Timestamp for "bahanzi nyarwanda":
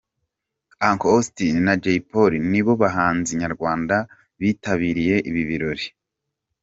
2.83-3.95